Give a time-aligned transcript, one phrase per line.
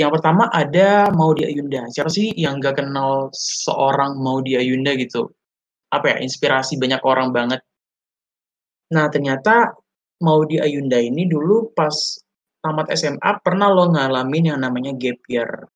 [0.00, 1.84] Yang pertama ada Maudy Ayunda.
[1.92, 5.28] Siapa sih yang nggak kenal seorang Maudy Ayunda gitu?
[5.92, 7.60] Apa ya, inspirasi banyak orang banget.
[8.96, 9.76] Nah, ternyata
[10.24, 11.92] Maudy Ayunda ini dulu pas
[12.64, 15.68] tamat SMA pernah lo ngalamin yang namanya gap year.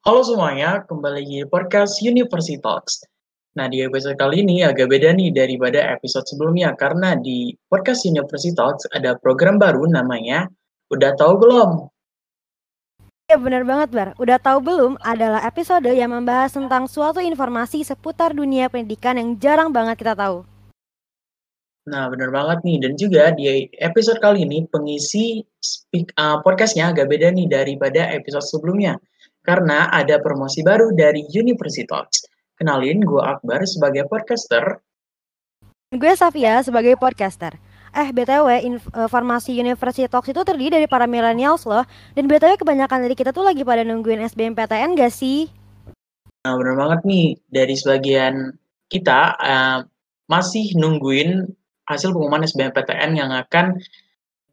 [0.00, 3.04] Halo semuanya, kembali lagi di podcast University Talks.
[3.54, 8.50] Nah, di episode kali ini agak beda nih daripada episode sebelumnya, karena di podcast University
[8.50, 10.50] Talks ada program baru namanya
[10.90, 11.86] Udah Tahu Belum?
[13.30, 18.34] Ya benar banget Bar, Udah Tahu Belum adalah episode yang membahas tentang suatu informasi seputar
[18.34, 20.42] dunia pendidikan yang jarang banget kita tahu.
[21.86, 22.78] Nah, benar banget nih.
[22.82, 28.50] Dan juga di episode kali ini pengisi speak, uh, podcastnya agak beda nih daripada episode
[28.50, 28.98] sebelumnya
[29.46, 32.33] karena ada promosi baru dari University Talks.
[32.54, 34.78] Kenalin, gue Akbar sebagai podcaster.
[35.90, 37.58] Gue Safia sebagai podcaster.
[37.94, 41.86] Eh, BTW, informasi University Talks itu terdiri dari para millennials loh.
[42.14, 45.46] Dan BTW kebanyakan dari kita tuh lagi pada nungguin SBMPTN gak sih?
[46.42, 47.26] Nah, bener banget nih.
[47.50, 48.54] Dari sebagian
[48.90, 49.78] kita uh,
[50.26, 51.46] masih nungguin
[51.86, 53.78] hasil pengumuman SBMPTN yang akan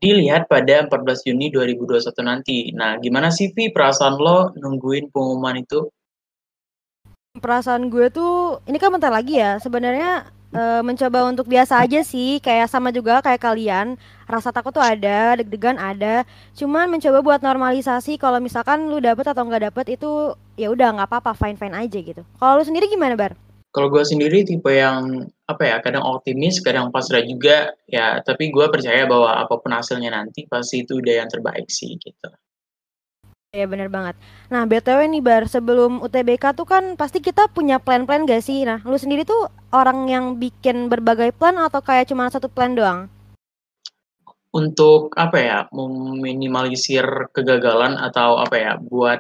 [0.01, 2.73] dilihat pada 14 Juni 2021 nanti.
[2.73, 5.85] Nah, gimana sih Vi perasaan lo nungguin pengumuman itu?
[7.41, 9.55] Perasaan gue tuh ini kan bentar lagi ya.
[9.57, 13.95] Sebenarnya e, mencoba untuk biasa aja sih, kayak sama juga kayak kalian.
[14.27, 16.27] Rasa takut tuh ada, deg-degan ada.
[16.59, 21.07] Cuman mencoba buat normalisasi kalau misalkan lu dapet atau nggak dapet itu ya udah nggak
[21.07, 22.21] apa-apa, fine-fine aja gitu.
[22.35, 23.33] Kalau lu sendiri gimana, Bar?
[23.71, 28.19] Kalau gue sendiri tipe yang apa ya kadang optimis, kadang pasrah juga ya.
[28.19, 32.27] Tapi gue percaya bahwa apa pun hasilnya nanti pasti itu udah yang terbaik sih gitu.
[33.51, 34.15] Ya bener banget.
[34.47, 38.63] Nah btw nih bar sebelum UTBK tuh kan pasti kita punya plan-plan gak sih?
[38.63, 43.11] Nah lu sendiri tuh orang yang bikin berbagai plan atau kayak cuma satu plan doang?
[44.55, 47.03] Untuk apa ya meminimalisir
[47.35, 49.19] kegagalan atau apa ya buat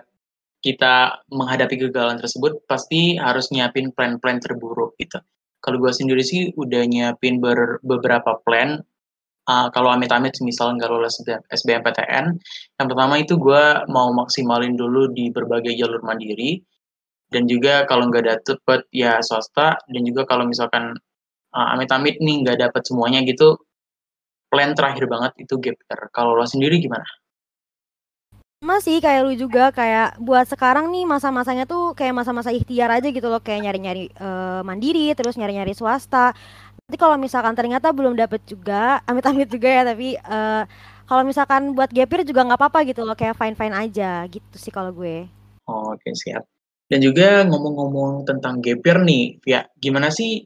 [0.63, 5.19] kita menghadapi kegagalan tersebut pasti harus nyiapin plan-plan terburuk gitu.
[5.59, 8.79] Kalau gue sendiri sih udah nyiapin ber, beberapa plan.
[9.41, 11.17] Uh, kalau amit-amit misal nggak lolos
[11.49, 12.25] SBMPTN,
[12.77, 16.61] yang pertama itu gue mau maksimalin dulu di berbagai jalur mandiri,
[17.33, 20.93] dan juga kalau nggak dapet ya swasta, dan juga kalau misalkan
[21.57, 23.57] uh, amit-amit nih nggak dapet semuanya gitu,
[24.53, 25.99] plan terakhir banget itu year.
[26.13, 27.07] Kalau lo sendiri gimana?
[28.61, 33.25] Masih kayak lu juga kayak buat sekarang nih masa-masanya tuh kayak masa-masa ikhtiar aja gitu
[33.25, 36.31] loh kayak nyari-nyari uh, mandiri terus nyari-nyari swasta.
[36.85, 40.63] Nanti kalau misalkan ternyata belum dapet juga, amit-amit juga ya tapi uh,
[41.09, 44.93] kalau misalkan buat gapir juga nggak apa-apa gitu loh kayak fine-fine aja gitu sih kalau
[44.93, 45.25] gue.
[45.65, 46.45] Oh, Oke, okay, siap.
[46.85, 50.43] Dan juga ngomong-ngomong tentang gapir nih, ya gimana sih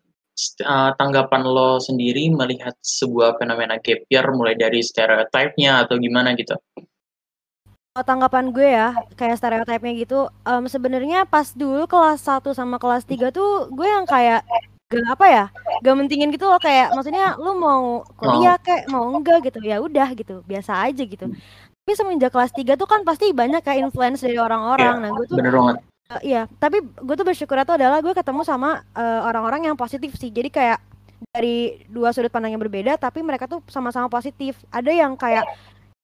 [0.64, 6.56] uh, tanggapan lo sendiri melihat sebuah fenomena gapir mulai dari stereotipnya atau gimana gitu?
[8.04, 13.32] Tanggapan gue ya kayak stereotipnya gitu um, sebenarnya pas dulu kelas 1 sama kelas 3
[13.32, 14.44] tuh gue yang kayak
[14.92, 15.46] gak apa ya
[15.80, 20.12] gak mentingin gitu loh kayak maksudnya lu mau kuliah kayak mau enggak gitu ya udah
[20.12, 21.32] gitu biasa aja gitu.
[21.86, 24.96] Tapi semenjak kelas 3 tuh kan pasti banyak kayak influence dari orang-orang.
[25.00, 25.76] Ya, nah gue tuh bener banget.
[26.06, 30.12] Uh, iya tapi gue tuh bersyukur itu adalah gue ketemu sama uh, orang-orang yang positif
[30.20, 30.36] sih.
[30.36, 30.84] Jadi kayak
[31.32, 34.60] dari dua sudut pandang yang berbeda tapi mereka tuh sama-sama positif.
[34.68, 35.48] Ada yang kayak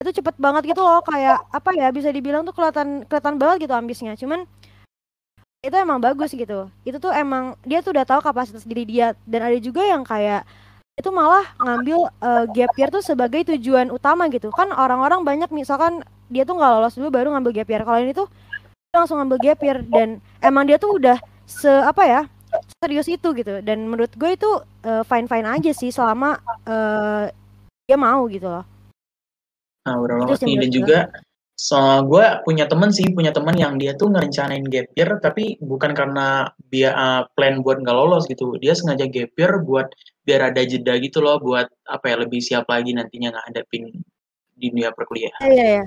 [0.01, 3.73] itu cepet banget gitu loh kayak apa ya bisa dibilang tuh kelihatan kelihatan banget gitu
[3.77, 4.17] ambisnya.
[4.17, 4.49] Cuman
[5.61, 6.73] itu emang bagus gitu.
[6.81, 9.13] Itu tuh emang dia tuh udah tahu kapasitas diri dia.
[9.29, 10.41] Dan ada juga yang kayak
[10.97, 14.49] itu malah ngambil uh, gap year tuh sebagai tujuan utama gitu.
[14.49, 16.01] Kan orang-orang banyak misalkan
[16.33, 17.85] dia tuh nggak lolos dulu baru ngambil gap year.
[17.85, 18.25] Kalau ini tuh
[18.97, 19.85] langsung ngambil gap year.
[19.85, 22.21] Dan emang dia tuh udah se apa ya
[22.81, 23.61] serius itu gitu.
[23.61, 27.29] Dan menurut gue itu uh, eh, fine fine aja sih selama uh,
[27.85, 28.65] dia mau gitu loh
[29.81, 30.99] Nah, udah banget nih dan juga
[31.61, 31.77] so
[32.09, 36.49] gue punya temen sih punya temen yang dia tuh ngerencanain gap year tapi bukan karena
[36.73, 39.93] dia uh, plan buat nggak lolos gitu dia sengaja gap year buat
[40.25, 43.93] biar ada jeda gitu loh buat apa ya lebih siap lagi nantinya ngadepin
[44.57, 45.41] di dunia perkuliahan.
[45.41, 45.85] Iya iya.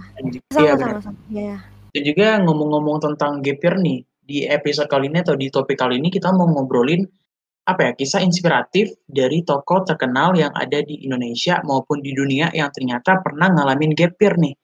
[0.51, 1.19] Sama iya, sama sama.
[1.31, 1.57] Iya.
[1.95, 6.03] Dan juga ngomong-ngomong tentang gap year nih di episode kali ini atau di topik kali
[6.03, 7.07] ini kita mau ngobrolin
[7.65, 12.69] apa ya kisah inspiratif dari tokoh terkenal yang ada di Indonesia maupun di dunia yang
[12.69, 14.55] ternyata pernah ngalamin gap year nih.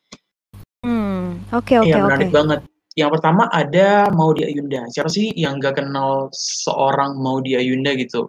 [0.85, 2.05] Hmm, oke oke iya, oke.
[2.13, 2.61] menarik banget.
[2.99, 4.85] Yang pertama ada Maudi Ayunda.
[4.93, 8.29] Siapa sih yang gak kenal seorang Maudi Ayunda gitu?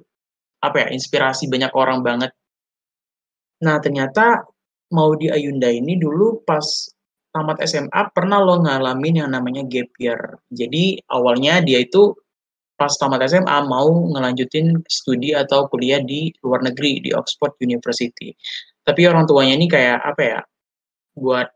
[0.63, 2.31] Apa ya inspirasi banyak orang banget.
[3.67, 4.47] Nah ternyata
[4.95, 6.63] Maudi Ayunda ini dulu pas
[7.31, 10.39] tamat SMA pernah lo ngalamin yang namanya gap year.
[10.51, 12.15] Jadi awalnya dia itu
[12.81, 18.33] pas tamat SMA mau ngelanjutin studi atau kuliah di luar negeri di Oxford University.
[18.81, 20.39] Tapi orang tuanya ini kayak apa ya?
[21.13, 21.53] Buat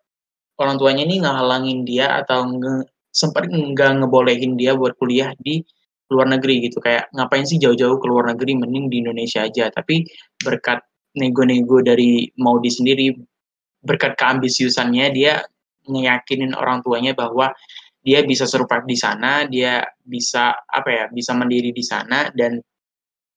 [0.61, 5.65] orang tuanya ini ngehalangin dia atau nge, sempat nggak ngebolehin dia buat kuliah di
[6.13, 10.05] luar negeri gitu kayak ngapain sih jauh-jauh ke luar negeri mending di Indonesia aja tapi
[10.37, 10.85] berkat
[11.17, 13.17] nego-nego dari Maudi sendiri
[13.81, 15.41] berkat keambisiusannya dia
[15.89, 17.49] ngeyakinin orang tuanya bahwa
[18.05, 22.61] dia bisa survive di sana, dia bisa apa ya, bisa mandiri di sana dan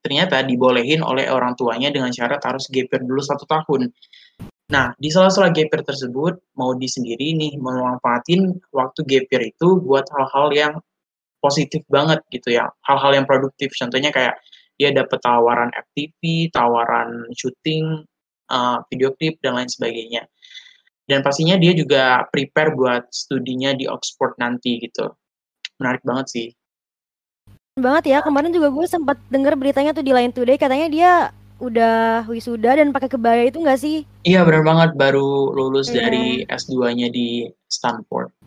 [0.05, 3.88] ternyata dibolehin oleh orang tuanya dengan syarat harus gap year dulu satu tahun.
[4.69, 9.81] Nah, di sela-sela gap year tersebut, mau di sendiri nih memanfaatin waktu gap year itu
[9.81, 10.75] buat hal-hal yang
[11.41, 13.73] positif banget gitu ya, hal-hal yang produktif.
[13.73, 14.37] Contohnya kayak
[14.76, 18.05] dia dapat tawaran FTV, tawaran syuting,
[18.53, 20.29] uh, video klip dan lain sebagainya
[21.09, 25.09] dan pastinya dia juga prepare buat studinya di Oxford nanti gitu.
[25.81, 26.49] Menarik banget sih.
[27.81, 31.13] Banget ya kemarin juga gue sempat denger beritanya tuh di Line Today katanya dia
[31.59, 34.07] udah wisuda dan pakai kebaya itu enggak sih?
[34.23, 36.07] Iya benar banget baru lulus yeah.
[36.07, 38.38] dari S2-nya di Stanford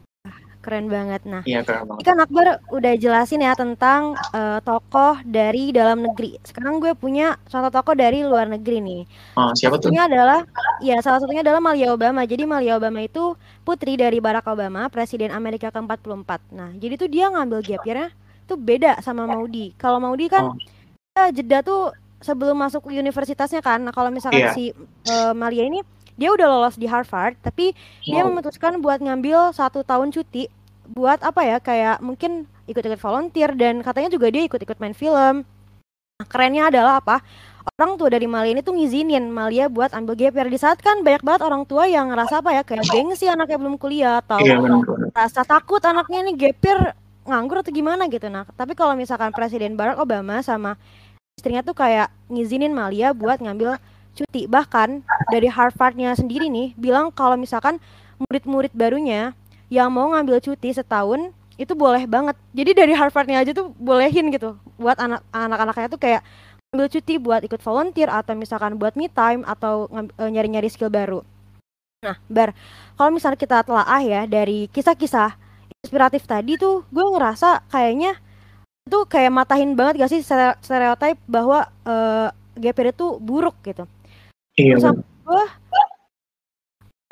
[0.61, 1.25] keren banget.
[1.25, 2.05] Nah, iya keren banget.
[2.05, 6.37] Kan Akbar udah jelasin ya tentang uh, tokoh dari dalam negeri.
[6.45, 9.01] Sekarang gue punya contoh tokoh dari luar negeri nih.
[9.35, 9.89] Oh, siapa tuh?
[9.91, 10.45] adalah,
[10.79, 12.23] ya salah satunya adalah Malia Obama.
[12.23, 13.33] Jadi Malia Obama itu
[13.65, 16.31] putri dari Barack Obama, Presiden Amerika ke-44.
[16.53, 18.13] Nah, jadi tuh dia ngambil gap year
[18.45, 19.73] tuh beda sama Maudi.
[19.75, 21.29] Kalau Maudi kan oh.
[21.33, 21.91] jeda tuh
[22.21, 23.81] sebelum masuk universitasnya kan.
[23.81, 24.53] Nah, kalau misalkan yeah.
[24.53, 24.71] si
[25.09, 25.81] uh, Malia ini
[26.21, 28.05] dia udah lolos di Harvard tapi wow.
[28.05, 30.45] dia memutuskan buat ngambil satu tahun cuti
[30.93, 35.43] buat apa ya kayak mungkin ikut-ikut volunteer dan katanya juga dia ikut-ikut main film.
[36.21, 37.23] Nah, kerennya adalah apa?
[37.77, 40.47] Orang tua dari Malia ini tuh ngizinin Malia buat ambil gap year.
[40.49, 43.75] Di saat kan banyak banget orang tua yang ngerasa apa ya kayak gengsi anaknya belum
[43.77, 44.57] kuliah atau iya,
[45.13, 46.79] rasa takut anaknya ini gap year
[47.25, 48.27] nganggur atau gimana gitu.
[48.29, 50.77] Nah tapi kalau misalkan Presiden Barack Obama sama
[51.37, 53.77] istrinya tuh kayak ngizinin Malia buat ngambil
[54.15, 54.47] cuti.
[54.47, 57.77] Bahkan dari Harvardnya sendiri nih bilang kalau misalkan
[58.27, 59.33] murid-murid barunya
[59.71, 62.35] yang mau ngambil cuti setahun itu boleh banget.
[62.51, 66.21] Jadi dari Harvardnya aja tuh bolehin gitu buat anak anak-anaknya tuh kayak
[66.71, 71.19] ngambil cuti buat ikut volunteer atau misalkan buat me time atau e, nyari-nyari skill baru.
[72.01, 72.55] Nah, Bar,
[72.97, 75.37] kalau misalnya kita telah ya dari kisah-kisah
[75.85, 78.17] inspiratif tadi tuh, gue ngerasa kayaknya
[78.89, 80.21] itu kayak matahin banget gak sih
[80.65, 83.85] stereotip bahwa uh, year itu buruk gitu.
[84.61, 84.75] Iya.
[84.77, 85.45] Terus gue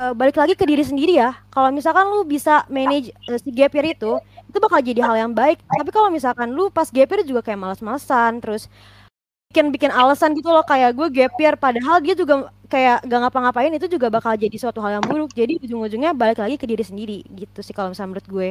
[0.00, 1.34] uh, balik lagi ke diri sendiri ya.
[1.50, 4.12] Kalau misalkan lu bisa manage uh, si gap year itu,
[4.46, 5.58] itu bakal jadi hal yang baik.
[5.66, 8.70] Tapi kalau misalkan lu pas gap year juga kayak malas-malasan, terus
[9.50, 13.74] bikin bikin alasan gitu loh kayak gue gap year padahal dia juga kayak gak ngapa-ngapain
[13.74, 17.18] itu juga bakal jadi suatu hal yang buruk jadi ujung-ujungnya balik lagi ke diri sendiri
[17.34, 18.48] gitu sih kalau misalnya menurut gue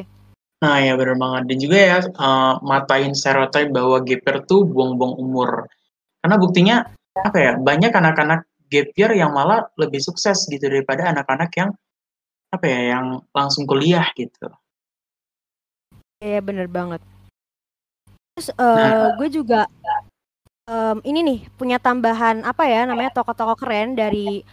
[0.59, 5.15] nah ya benar banget dan juga ya uh, matain stereotip bahwa gap year tuh buang-buang
[5.15, 5.71] umur
[6.19, 6.75] karena buktinya
[7.15, 11.69] apa ya banyak anak-anak gap year yang malah lebih sukses gitu daripada anak-anak yang
[12.49, 14.49] apa ya yang langsung kuliah gitu.
[16.21, 17.01] Iya bener banget.
[18.37, 19.09] Terus uh, nah.
[19.17, 19.67] gue juga
[20.69, 24.45] um, ini nih punya tambahan apa ya namanya tokoh-tokoh keren dari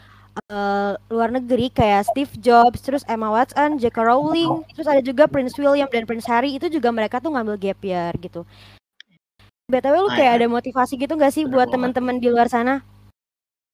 [0.53, 3.97] uh, luar negeri kayak Steve Jobs, terus Emma Watson, J.K.
[3.97, 7.81] Rowling, terus ada juga Prince William dan Prince Harry itu juga mereka tuh ngambil gap
[7.85, 8.45] year gitu.
[9.67, 10.37] BTW lu nah, kayak ya.
[10.39, 12.87] ada motivasi gitu gak sih buat teman-teman di luar sana?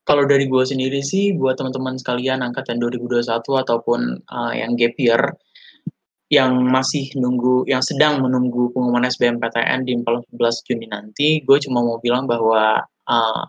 [0.03, 5.23] Kalau dari gue sendiri sih, buat teman-teman sekalian angkatan 2021 ataupun uh, yang gap year,
[6.27, 12.03] yang masih nunggu, yang sedang menunggu pengumuman SBMPTN di 14 Juni nanti, gue cuma mau
[12.03, 13.43] bilang bahwa uh,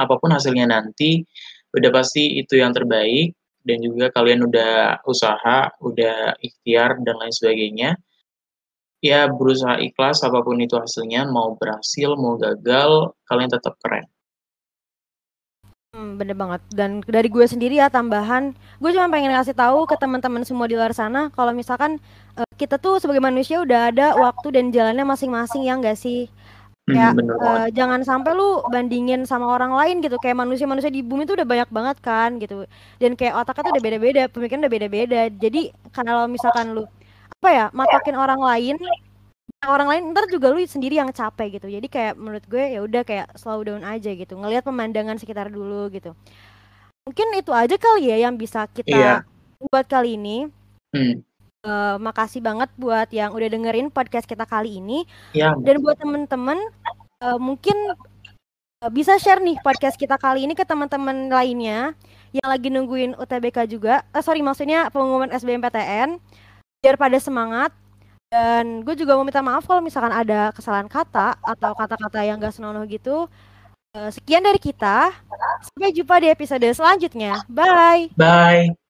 [0.00, 1.28] apa pun hasilnya nanti,
[1.76, 3.36] udah pasti itu yang terbaik,
[3.68, 7.90] dan juga kalian udah usaha, udah ikhtiar, dan lain sebagainya.
[9.04, 14.08] Ya, berusaha ikhlas apa pun itu hasilnya, mau berhasil, mau gagal, kalian tetap keren.
[15.98, 16.62] Hmm, bener banget.
[16.70, 20.78] Dan dari gue sendiri ya tambahan, gue cuma pengen ngasih tahu ke teman-teman semua di
[20.78, 21.98] luar sana kalau misalkan
[22.38, 26.30] uh, kita tuh sebagai manusia udah ada waktu dan jalannya masing-masing ya enggak sih?
[26.86, 30.22] Kayak hmm, uh, jangan sampai lu bandingin sama orang lain gitu.
[30.22, 32.62] Kayak manusia-manusia di bumi tuh udah banyak banget kan gitu.
[33.02, 35.20] Dan kayak otaknya tuh udah beda-beda, pemikiran udah beda-beda.
[35.34, 36.86] Jadi kalau misalkan lu
[37.42, 38.78] apa ya, matokin orang lain
[39.66, 41.66] orang lain ntar juga lu sendiri yang capek gitu.
[41.66, 44.38] Jadi kayak menurut gue ya udah kayak slow down aja gitu.
[44.38, 46.14] Ngelihat pemandangan sekitar dulu gitu.
[47.08, 49.14] Mungkin itu aja kali ya yang bisa kita iya.
[49.58, 50.46] buat kali ini.
[50.88, 51.20] Hmm.
[51.68, 55.04] uh, makasih banget buat yang udah dengerin podcast kita kali ini.
[55.36, 55.52] Ya.
[55.58, 56.56] dan buat temen-temen
[57.20, 57.76] uh, mungkin
[58.80, 61.92] uh, bisa share nih podcast kita kali ini ke teman-teman lainnya
[62.32, 64.06] yang lagi nungguin UTBK juga.
[64.14, 66.16] Uh, sorry maksudnya pengumuman SBMPTN
[66.78, 67.74] biar pada semangat
[68.28, 72.52] Dan gue juga mau minta maaf kalau misalkan ada kesalahan kata atau kata-kata yang gak
[72.52, 73.24] senonoh gitu.
[73.96, 75.16] Uh, sekian dari kita.
[75.64, 77.40] Sampai jumpa di episode selanjutnya.
[77.48, 78.12] Bye.
[78.12, 78.87] Bye.